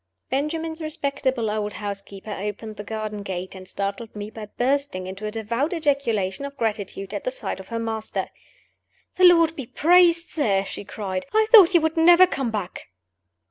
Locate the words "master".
7.77-8.29